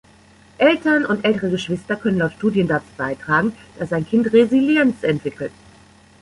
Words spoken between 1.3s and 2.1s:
Geschwister